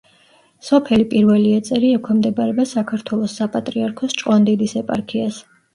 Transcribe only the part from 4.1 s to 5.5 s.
ჭყონდიდის ეპარქიას.